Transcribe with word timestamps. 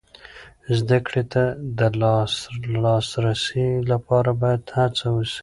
زده 0.77 0.97
کړې 1.07 1.23
ته 1.31 1.43
د 1.77 1.79
لاسرسي 2.83 3.69
لپاره 3.91 4.31
باید 4.41 4.61
هڅه 4.77 5.05
وسي. 5.15 5.39